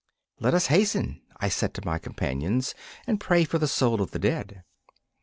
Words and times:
'Let 0.39 0.55
us 0.55 0.65
hasten,' 0.65 1.21
I 1.37 1.47
said 1.49 1.75
to 1.75 1.85
my 1.85 1.99
companions, 1.99 2.73
'and 3.05 3.19
pray 3.19 3.43
for 3.43 3.59
the 3.59 3.67
soul 3.67 4.01
of 4.01 4.09
the 4.09 4.17
dead. 4.17 4.63